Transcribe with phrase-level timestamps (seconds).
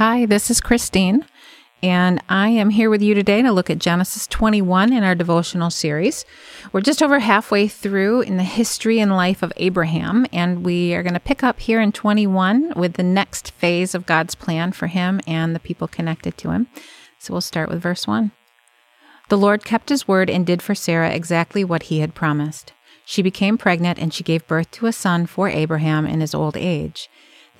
[0.00, 1.26] Hi, this is Christine,
[1.82, 5.68] and I am here with you today to look at Genesis 21 in our devotional
[5.68, 6.24] series.
[6.72, 11.02] We're just over halfway through in the history and life of Abraham, and we are
[11.02, 14.86] going to pick up here in 21 with the next phase of God's plan for
[14.86, 16.68] him and the people connected to him.
[17.18, 18.30] So we'll start with verse 1.
[19.28, 22.72] The Lord kept his word and did for Sarah exactly what he had promised.
[23.04, 26.56] She became pregnant and she gave birth to a son for Abraham in his old
[26.56, 27.10] age.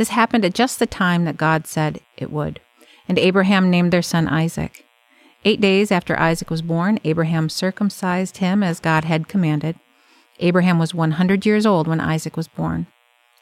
[0.01, 2.59] This happened at just the time that God said it would.
[3.07, 4.87] And Abraham named their son Isaac.
[5.45, 9.77] Eight days after Isaac was born, Abraham circumcised him as God had commanded.
[10.39, 12.87] Abraham was 100 years old when Isaac was born.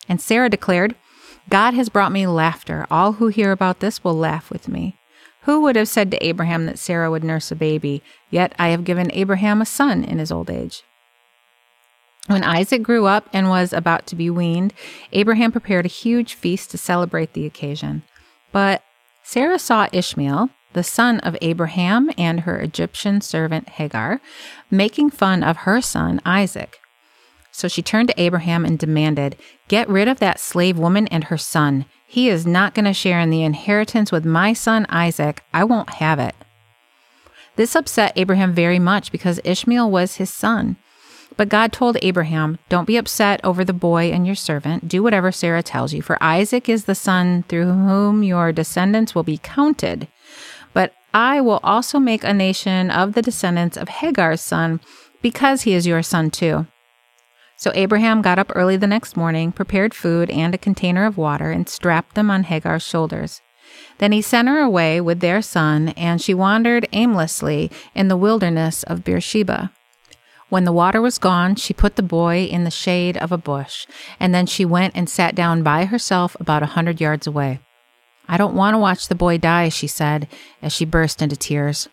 [0.08, 0.96] And Sarah declared,
[1.48, 2.88] God has brought me laughter.
[2.90, 4.96] All who hear about this will laugh with me.
[5.42, 8.02] Who would have said to Abraham that Sarah would nurse a baby?
[8.30, 10.82] Yet I have given Abraham a son in his old age.
[12.28, 14.74] When Isaac grew up and was about to be weaned,
[15.12, 18.02] Abraham prepared a huge feast to celebrate the occasion.
[18.52, 18.82] But
[19.22, 24.20] Sarah saw Ishmael, the son of Abraham and her Egyptian servant Hagar,
[24.70, 26.78] making fun of her son Isaac.
[27.50, 29.36] So she turned to Abraham and demanded,
[29.68, 31.86] Get rid of that slave woman and her son.
[32.06, 35.42] He is not going to share in the inheritance with my son Isaac.
[35.54, 36.34] I won't have it.
[37.56, 40.76] This upset Abraham very much because Ishmael was his son.
[41.38, 44.88] But God told Abraham, Don't be upset over the boy and your servant.
[44.88, 49.22] Do whatever Sarah tells you, for Isaac is the son through whom your descendants will
[49.22, 50.08] be counted.
[50.74, 54.80] But I will also make a nation of the descendants of Hagar's son,
[55.22, 56.66] because he is your son too.
[57.56, 61.52] So Abraham got up early the next morning, prepared food and a container of water,
[61.52, 63.40] and strapped them on Hagar's shoulders.
[63.98, 68.82] Then he sent her away with their son, and she wandered aimlessly in the wilderness
[68.82, 69.70] of Beersheba.
[70.48, 73.86] When the water was gone, she put the boy in the shade of a bush,
[74.18, 77.60] and then she went and sat down by herself about a hundred yards away.
[78.26, 80.26] I don't want to watch the boy die, she said,
[80.62, 81.88] as she burst into tears.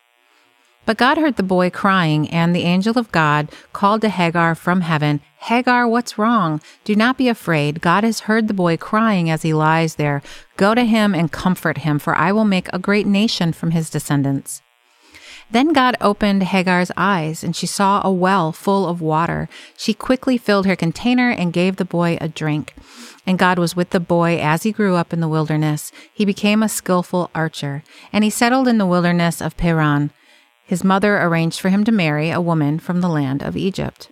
[0.86, 4.82] But God heard the boy crying, and the angel of God called to Hagar from
[4.82, 6.62] heaven, Hagar, what's wrong?
[6.84, 7.82] Do not be afraid.
[7.82, 10.22] God has heard the boy crying as he lies there.
[10.58, 13.90] Go to him and comfort him, for I will make a great nation from his
[13.90, 14.62] descendants.
[15.52, 19.48] Then God opened Hagar's eyes, and she saw a well full of water.
[19.78, 22.74] She quickly filled her container and gave the boy a drink.
[23.28, 25.92] And God was with the boy as he grew up in the wilderness.
[26.14, 30.12] He became a skillful archer, and he settled in the wilderness of Paran.
[30.66, 34.10] His mother arranged for him to marry a woman from the land of Egypt.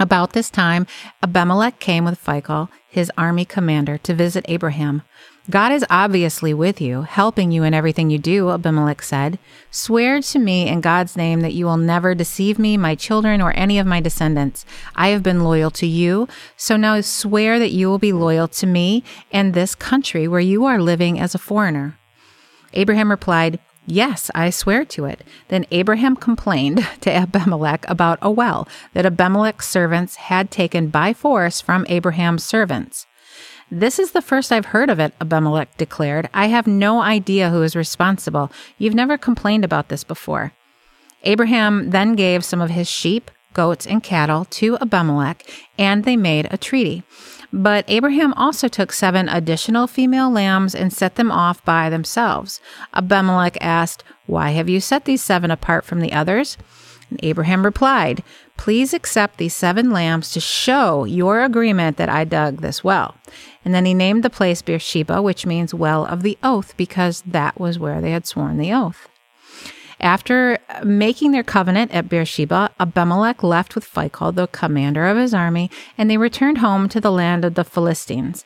[0.00, 0.86] About this time,
[1.22, 5.02] Abimelech came with Phicol, his army commander, to visit Abraham.
[5.50, 9.38] God is obviously with you, helping you in everything you do, Abimelech said.
[9.70, 13.52] Swear to me in God's name that you will never deceive me, my children, or
[13.56, 14.64] any of my descendants.
[14.94, 18.66] I have been loyal to you, so now swear that you will be loyal to
[18.66, 21.98] me and this country where you are living as a foreigner.
[22.74, 23.58] Abraham replied,
[23.90, 25.24] Yes, I swear to it.
[25.48, 31.62] Then Abraham complained to Abimelech about a well that Abimelech's servants had taken by force
[31.62, 33.06] from Abraham's servants.
[33.70, 36.28] This is the first I've heard of it, Abimelech declared.
[36.34, 38.52] I have no idea who is responsible.
[38.76, 40.52] You've never complained about this before.
[41.22, 45.42] Abraham then gave some of his sheep, goats, and cattle to Abimelech,
[45.76, 47.02] and they made a treaty.
[47.52, 52.60] But Abraham also took seven additional female lambs and set them off by themselves.
[52.94, 56.56] Abimelech asked, Why have you set these seven apart from the others?
[57.10, 58.22] And Abraham replied,
[58.56, 63.16] Please accept these seven lambs to show your agreement that I dug this well.
[63.64, 67.58] And then he named the place Beersheba, which means well of the oath, because that
[67.58, 69.08] was where they had sworn the oath.
[70.00, 75.70] After making their covenant at Beersheba, Abimelech left with Phicol, the commander of his army,
[75.96, 78.44] and they returned home to the land of the Philistines.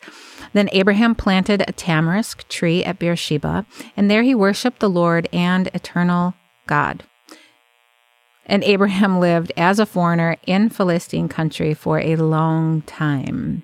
[0.55, 5.69] Then Abraham planted a tamarisk tree at Beersheba, and there he worshiped the Lord and
[5.75, 6.35] eternal
[6.67, 7.05] God.
[8.47, 13.63] And Abraham lived as a foreigner in Philistine country for a long time.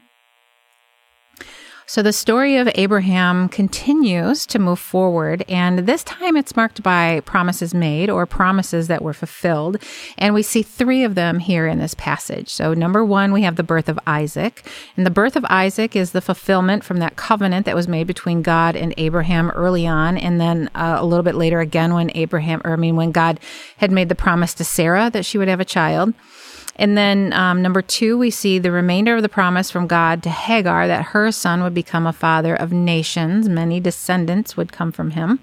[1.89, 7.21] So the story of Abraham continues to move forward, and this time it's marked by
[7.21, 9.83] promises made or promises that were fulfilled.
[10.19, 12.51] And we see three of them here in this passage.
[12.51, 14.71] So, number one, we have the birth of Isaac.
[14.99, 18.43] And the birth of Isaac is the fulfillment from that covenant that was made between
[18.43, 20.19] God and Abraham early on.
[20.19, 23.41] And then uh, a little bit later, again, when Abraham, or I mean, when God
[23.79, 26.13] had made the promise to Sarah that she would have a child.
[26.79, 30.31] And then um, number two, we see the remainder of the promise from God to
[30.31, 33.49] Hagar that her son would become a father of nations.
[33.49, 35.41] Many descendants would come from him.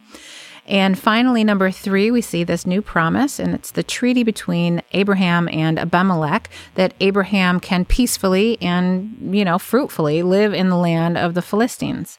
[0.68, 5.48] And finally, number three, we see this new promise, and it's the treaty between Abraham
[5.50, 11.36] and Abimelech that Abraham can peacefully and, you know, fruitfully live in the land of
[11.36, 12.18] the Philistines.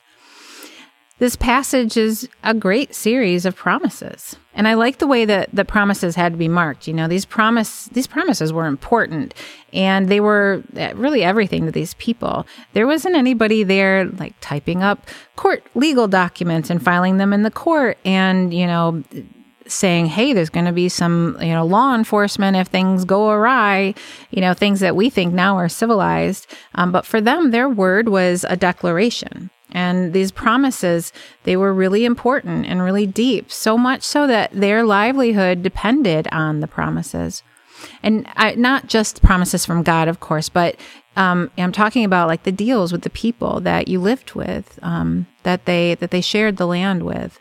[1.19, 4.37] This passage is a great series of promises.
[4.55, 6.87] And I like the way that the promises had to be marked.
[6.87, 9.35] You know, these promise these promises were important
[9.73, 12.47] and they were eh, really everything to these people.
[12.75, 17.51] There wasn't anybody there like typing up court legal documents and filing them in the
[17.51, 19.03] court and, you know,
[19.67, 23.95] saying, hey, there's going to be some, you know, law enforcement if things go awry,
[24.31, 26.47] you know, things that we think now are civilized.
[26.75, 29.51] Um, but for them, their word was a declaration.
[29.77, 31.13] And these promises,
[31.43, 36.61] they were really important and really deep, so much so that their livelihood depended on
[36.61, 37.43] the promises.
[38.03, 40.77] And I, not just promises from God, of course, but
[41.15, 45.27] um, I'm talking about like the deals with the people that you lived with, um,
[45.43, 47.39] that they that they shared the land with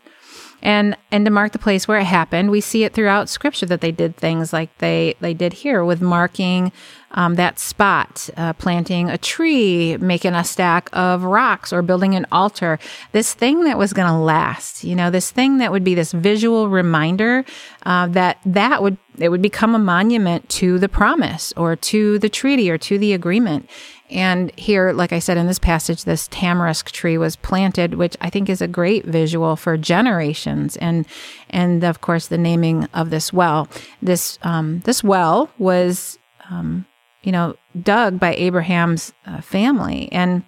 [0.66, 2.50] and and to mark the place where it happened.
[2.50, 6.02] We see it throughout scripture that they did things like they they did here with
[6.02, 6.72] marking
[7.12, 12.26] um, that spot uh, planting a tree making a stack of rocks or building an
[12.32, 12.80] altar.
[13.12, 16.10] This thing that was going to last you know this thing that would be this
[16.10, 17.44] visual reminder
[17.84, 22.28] uh, that that would it would become a monument to the promise or to the
[22.28, 23.70] treaty or to the agreement
[24.10, 28.30] and here, like I said in this passage, this tamarisk tree was planted, which I
[28.30, 30.76] think is a great visual for generations.
[30.76, 31.06] And
[31.50, 33.68] and of course, the naming of this well.
[34.00, 36.18] This um, this well was,
[36.50, 36.86] um,
[37.22, 40.44] you know, dug by Abraham's uh, family, and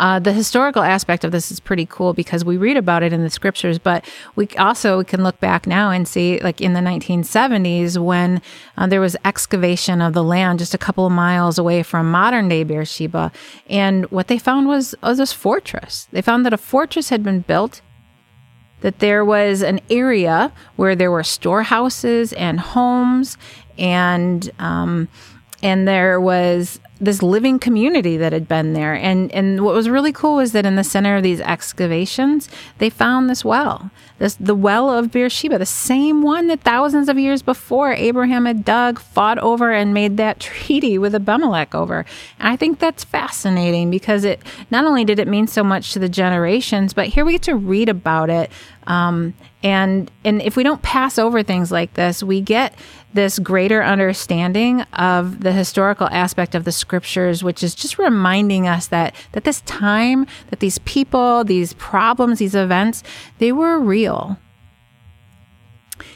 [0.00, 3.22] uh, the historical aspect of this is pretty cool because we read about it in
[3.22, 4.02] the scriptures, but
[4.34, 8.40] we also can look back now and see, like in the 1970s, when
[8.78, 12.48] uh, there was excavation of the land just a couple of miles away from modern
[12.48, 13.30] day Beersheba,
[13.68, 16.08] and what they found was, was this fortress.
[16.12, 17.82] They found that a fortress had been built
[18.80, 23.36] that there was an area where there were storehouses and homes
[23.76, 25.08] and um,
[25.62, 28.94] and there was this living community that had been there.
[28.94, 32.48] And and what was really cool was that in the center of these excavations,
[32.78, 33.90] they found this well.
[34.18, 38.64] This the well of Beersheba, the same one that thousands of years before Abraham had
[38.64, 42.04] dug, fought over, and made that treaty with Abimelech over.
[42.38, 44.40] And I think that's fascinating because it
[44.70, 47.56] not only did it mean so much to the generations, but here we get to
[47.56, 48.50] read about it.
[48.90, 52.74] Um, and and if we don't pass over things like this, we get
[53.14, 58.88] this greater understanding of the historical aspect of the scriptures, which is just reminding us
[58.88, 63.04] that that this time, that these people, these problems, these events,
[63.38, 64.38] they were real.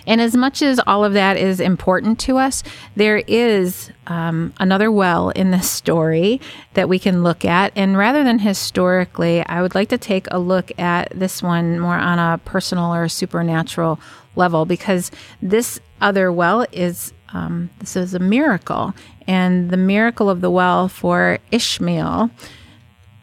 [0.06, 2.62] And as much as all of that is important to us,
[2.96, 6.40] there is um, another well in this story
[6.74, 7.72] that we can look at.
[7.74, 11.96] And rather than historically, I would like to take a look at this one more
[11.96, 13.98] on a personal or supernatural
[14.36, 15.10] level because
[15.40, 18.94] this other well is um, this is a miracle,
[19.26, 22.30] and the miracle of the well for Ishmael.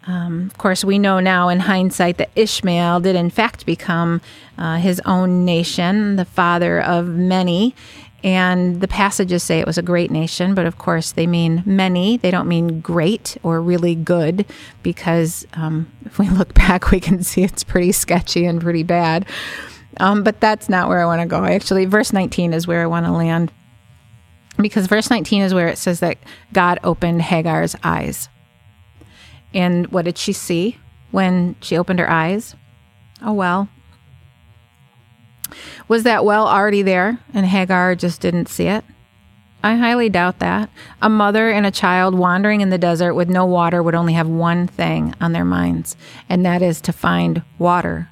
[0.07, 4.21] Um, of course, we know now in hindsight that Ishmael did in fact become
[4.57, 7.75] uh, his own nation, the father of many.
[8.23, 12.17] And the passages say it was a great nation, but of course they mean many.
[12.17, 14.45] They don't mean great or really good,
[14.83, 19.25] because um, if we look back, we can see it's pretty sketchy and pretty bad.
[19.99, 21.43] Um, but that's not where I want to go.
[21.43, 23.51] Actually, verse 19 is where I want to land
[24.57, 26.17] because verse 19 is where it says that
[26.53, 28.29] God opened Hagar's eyes.
[29.53, 30.77] And what did she see
[31.11, 32.55] when she opened her eyes?
[33.21, 33.69] Oh, well.
[35.87, 38.85] Was that well already there and Hagar just didn't see it?
[39.63, 40.69] I highly doubt that.
[41.01, 44.27] A mother and a child wandering in the desert with no water would only have
[44.27, 45.95] one thing on their minds,
[46.27, 48.09] and that is to find water.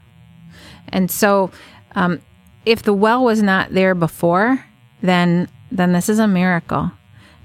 [0.89, 1.49] And so,
[1.95, 2.21] um,
[2.65, 4.65] if the well was not there before,
[5.01, 6.91] then then this is a miracle.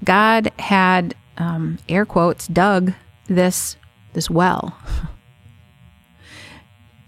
[0.03, 2.93] God had um, air quotes dug
[3.27, 3.77] this
[4.15, 4.75] this well.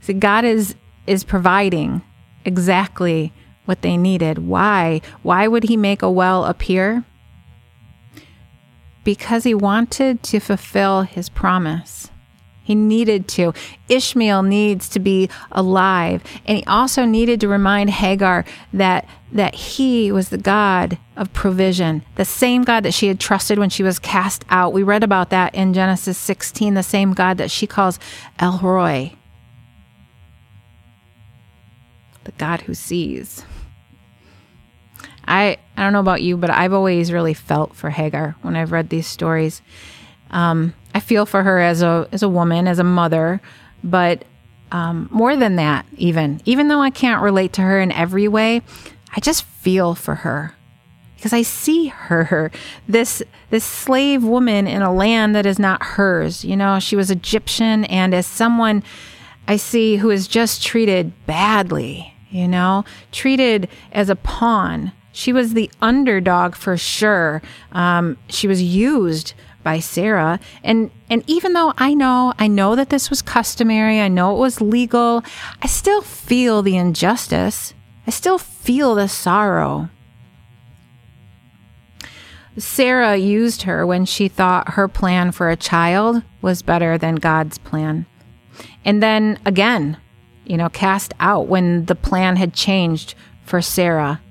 [0.02, 0.76] See, God is
[1.08, 2.04] is providing
[2.46, 3.34] exactly
[3.66, 4.38] what they needed.
[4.38, 5.02] Why?
[5.24, 7.04] Why would He make a well appear?
[9.04, 12.12] Because He wanted to fulfill His promise.
[12.67, 13.53] He needed to.
[13.88, 16.21] Ishmael needs to be alive.
[16.45, 18.43] And he also needed to remind Hagar
[18.74, 23.57] that, that he was the God of provision, the same God that she had trusted
[23.57, 24.74] when she was cast out.
[24.74, 28.00] We read about that in Genesis 16, the same God that she calls
[28.38, 29.13] El Roi,
[32.25, 33.45] the God who sees.
[35.25, 38.74] I, I don't know about you, but I've always really felt for Hagar when I've
[38.74, 39.62] read these stories.
[40.31, 43.39] Um, I feel for her as a as a woman, as a mother,
[43.84, 44.25] but
[44.72, 48.63] um, more than that, even even though I can't relate to her in every way,
[49.16, 50.56] I just feel for her
[51.16, 52.51] because I see her
[52.88, 56.44] this this slave woman in a land that is not hers.
[56.44, 58.82] You know, she was Egyptian, and as someone
[59.48, 64.94] I see who is just treated badly, you know, treated as a pawn.
[65.12, 67.44] She was the underdog for sure.
[67.72, 69.36] Um, she was used
[69.67, 70.39] by Sarah.
[70.63, 74.39] And and even though I know I know that this was customary, I know it
[74.39, 75.25] was legal,
[75.62, 77.74] I still feel the injustice.
[78.07, 79.89] I still feel the sorrow.
[82.57, 87.57] Sarah used her when she thought her plan for a child was better than God's
[87.57, 88.05] plan.
[88.86, 89.97] And then again,
[90.45, 94.21] you know, cast out when the plan had changed for Sarah.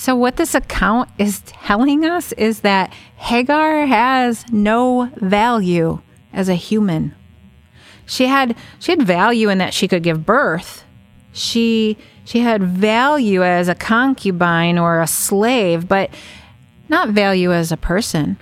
[0.00, 6.00] So, what this account is telling us is that Hagar has no value
[6.32, 7.14] as a human.
[8.06, 10.84] She had she had value in that she could give birth.
[11.34, 16.08] She she had value as a concubine or a slave, but
[16.88, 18.38] not value as a person.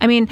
[0.00, 0.28] I mean,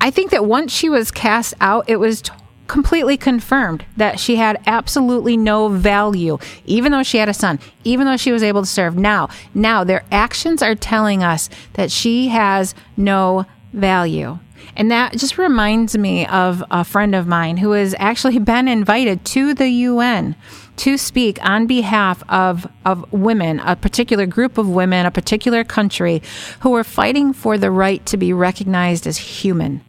[0.00, 2.22] I think that once she was cast out, it was
[2.70, 8.06] completely confirmed that she had absolutely no value, even though she had a son, even
[8.06, 8.96] though she was able to serve.
[8.96, 14.38] Now, now their actions are telling us that she has no value.
[14.76, 19.24] And that just reminds me of a friend of mine who has actually been invited
[19.24, 20.36] to the UN
[20.76, 26.22] to speak on behalf of, of women, a particular group of women, a particular country
[26.60, 29.82] who are fighting for the right to be recognized as human.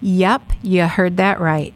[0.00, 1.74] Yep, you heard that right.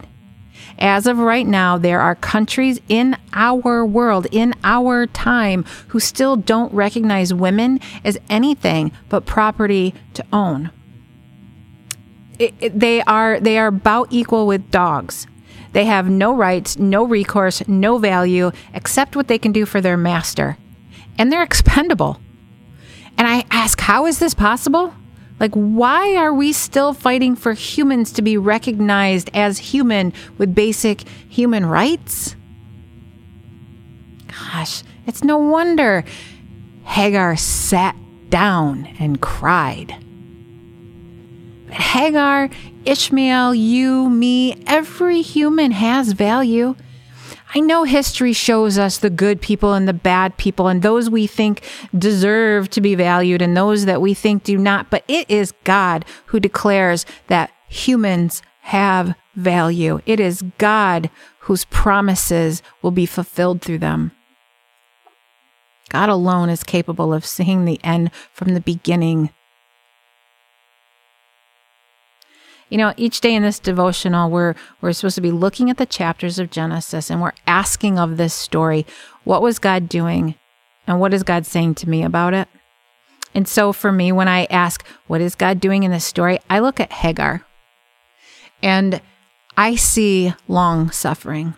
[0.79, 6.35] As of right now, there are countries in our world, in our time, who still
[6.35, 10.71] don't recognize women as anything but property to own.
[12.39, 15.27] It, it, they are they are about equal with dogs.
[15.73, 19.97] They have no rights, no recourse, no value except what they can do for their
[19.97, 20.57] master.
[21.17, 22.19] And they're expendable.
[23.17, 24.93] And I ask, how is this possible?
[25.39, 31.07] Like, why are we still fighting for humans to be recognized as human with basic
[31.29, 32.35] human rights?
[34.27, 36.03] Gosh, it's no wonder
[36.85, 37.95] Hagar sat
[38.29, 39.95] down and cried.
[41.67, 42.49] But Hagar
[42.85, 46.75] Ishmael, you, me, every human has value.
[47.55, 51.27] I know history shows us the good people and the bad people, and those we
[51.27, 51.63] think
[51.95, 54.89] deserve to be valued and those that we think do not.
[54.89, 59.99] But it is God who declares that humans have value.
[60.05, 64.11] It is God whose promises will be fulfilled through them.
[65.89, 69.29] God alone is capable of seeing the end from the beginning
[72.73, 75.85] You know, each day in this devotional, we're we're supposed to be looking at the
[75.85, 78.87] chapters of Genesis and we're asking of this story,
[79.25, 80.33] what was God doing?
[80.87, 82.47] And what is God saying to me about it?
[83.35, 86.39] And so for me, when I ask, what is God doing in this story?
[86.49, 87.45] I look at Hagar
[88.63, 89.01] and
[89.55, 91.53] I see long suffering.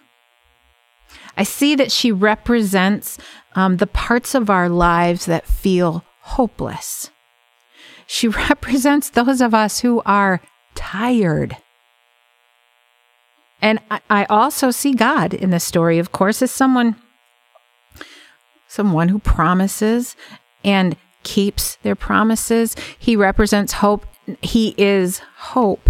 [1.37, 3.17] I see that she represents
[3.55, 7.09] um, the parts of our lives that feel hopeless.
[8.05, 10.41] She represents those of us who are
[10.75, 11.57] tired.
[13.61, 13.79] And
[14.09, 16.95] I also see God in this story, of course, as someone
[18.67, 20.15] someone who promises
[20.63, 22.75] and keeps their promises.
[22.99, 24.05] He represents hope.
[24.41, 25.89] He is hope.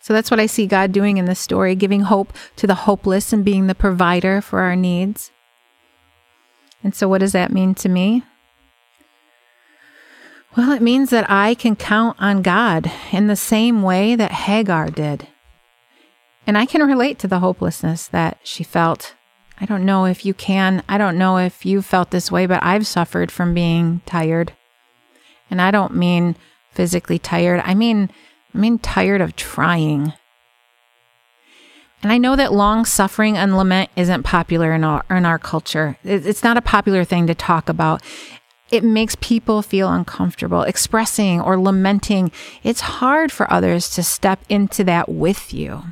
[0.00, 3.32] So that's what I see God doing in this story, giving hope to the hopeless
[3.32, 5.30] and being the provider for our needs.
[6.82, 8.22] And so, what does that mean to me?
[10.56, 14.88] Well, it means that I can count on God in the same way that Hagar
[14.88, 15.26] did.
[16.46, 19.14] And I can relate to the hopelessness that she felt.
[19.60, 20.84] I don't know if you can.
[20.88, 24.52] I don't know if you felt this way, but I've suffered from being tired.
[25.50, 26.36] And I don't mean
[26.70, 27.60] physically tired.
[27.64, 28.10] I mean,
[28.54, 30.12] I mean tired of trying.
[32.02, 35.96] And I know that long suffering and lament isn't popular in our, in our culture.
[36.04, 38.02] It's not a popular thing to talk about
[38.70, 42.32] it makes people feel uncomfortable expressing or lamenting.
[42.62, 45.82] It's hard for others to step into that with you.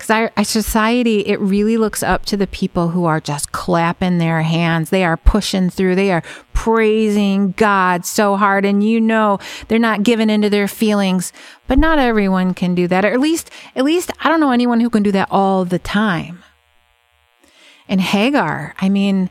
[0.00, 4.16] Because our, our, society, it really looks up to the people who are just clapping
[4.16, 4.88] their hands.
[4.88, 5.94] They are pushing through.
[5.94, 6.22] They are
[6.54, 8.64] praising God so hard.
[8.64, 11.34] And you know, they're not giving into their feelings,
[11.66, 13.04] but not everyone can do that.
[13.04, 15.78] Or at least, at least I don't know anyone who can do that all the
[15.78, 16.42] time.
[17.86, 19.28] And Hagar, I mean,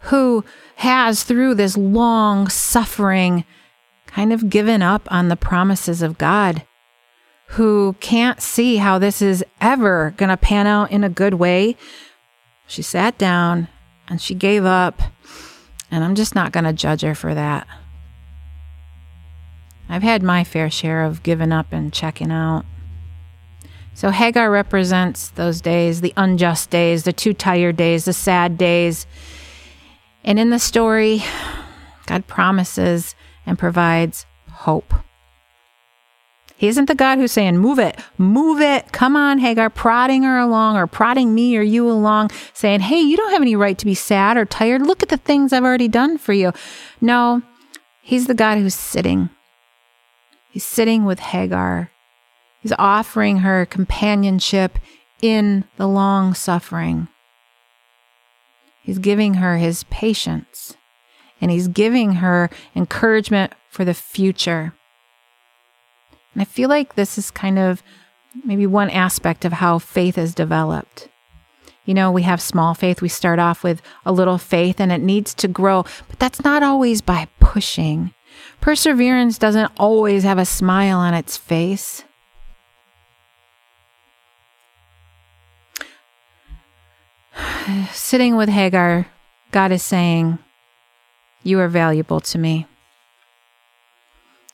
[0.00, 0.44] who
[0.80, 3.44] has, through this long suffering,
[4.06, 6.64] kind of given up on the promises of God,
[7.48, 11.76] who can't see how this is ever going to pan out in a good way.
[12.66, 13.68] She sat down
[14.08, 15.02] and she gave up,
[15.90, 17.66] and I'm just not going to judge her for that.
[19.86, 22.64] I've had my fair share of giving up and checking out.
[23.92, 29.06] So Hagar represents those days, the unjust days, the too tired days, the sad days.
[30.24, 31.22] And in the story,
[32.06, 33.14] God promises
[33.46, 34.92] and provides hope.
[36.56, 40.38] He isn't the God who's saying, Move it, move it, come on, Hagar, prodding her
[40.38, 43.86] along or prodding me or you along, saying, Hey, you don't have any right to
[43.86, 44.82] be sad or tired.
[44.82, 46.52] Look at the things I've already done for you.
[47.00, 47.40] No,
[48.02, 49.30] He's the God who's sitting.
[50.50, 51.90] He's sitting with Hagar.
[52.60, 54.78] He's offering her companionship
[55.22, 57.08] in the long suffering.
[58.90, 60.76] He's giving her his patience
[61.40, 64.74] and he's giving her encouragement for the future.
[66.34, 67.84] And I feel like this is kind of
[68.44, 71.08] maybe one aspect of how faith is developed.
[71.84, 73.00] You know, we have small faith.
[73.00, 76.64] We start off with a little faith and it needs to grow, but that's not
[76.64, 78.12] always by pushing.
[78.60, 82.02] Perseverance doesn't always have a smile on its face.
[87.92, 89.06] Sitting with Hagar,
[89.50, 90.38] God is saying,
[91.42, 92.66] You are valuable to me.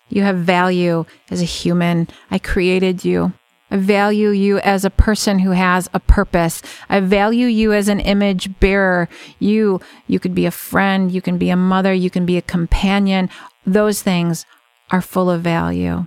[0.09, 2.09] You have value as a human.
[2.31, 3.33] I created you.
[3.71, 6.63] I value you as a person who has a purpose.
[6.89, 9.09] I value you as an image bearer.
[9.39, 11.11] You, you could be a friend.
[11.11, 11.93] You can be a mother.
[11.93, 13.29] You can be a companion.
[13.67, 14.47] Those things
[14.91, 16.07] are full of value.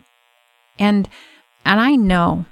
[0.77, 1.09] And,
[1.65, 2.45] and I know,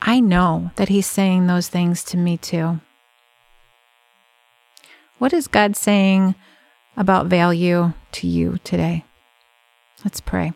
[0.00, 2.80] I know that he's saying those things to me too.
[5.18, 6.34] What is God saying
[6.96, 9.04] about value to you today?
[10.04, 10.52] Let's pray.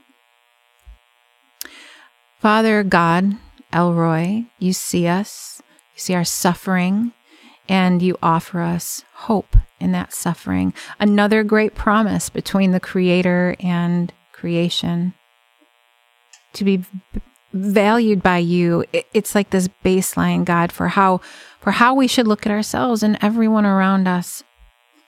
[2.41, 3.37] Father God,
[3.73, 5.63] El Roi, you see us,
[5.95, 7.13] you see our suffering,
[7.69, 10.73] and you offer us hope in that suffering.
[10.99, 15.15] Another great promise between the Creator and creation.
[16.55, 16.85] To be
[17.53, 21.21] valued by you, it's like this baseline, God, for how
[21.61, 24.45] for how we should look at ourselves and everyone around us.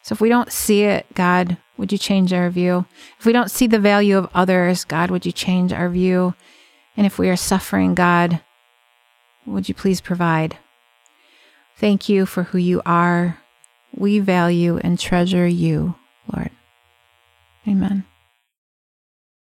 [0.02, 2.86] So if we don't see it, God, would you change our view?
[3.18, 6.34] If we don't see the value of others, God, would you change our view?
[6.96, 8.40] And if we are suffering, God,
[9.46, 10.58] would you please provide?
[11.76, 13.38] Thank you for who you are.
[13.94, 15.94] We value and treasure you,
[16.32, 16.50] Lord.
[17.66, 18.04] Amen.